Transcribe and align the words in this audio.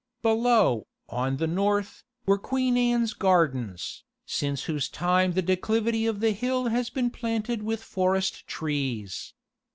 Below, 0.23 0.87
on 1.09 1.37
the 1.37 1.45
north, 1.45 2.03
were 2.25 2.39
Queen 2.39 2.75
Anne's 2.75 3.13
gardens, 3.13 4.03
since 4.25 4.63
whose 4.63 4.89
time 4.89 5.33
the 5.33 5.43
declivity 5.43 6.07
of 6.07 6.21
the 6.21 6.31
hill 6.31 6.69
has 6.69 6.89
been 6.89 7.11
planted 7.11 7.61
with 7.61 7.83
forest 7.83 8.47
trees. 8.47 9.35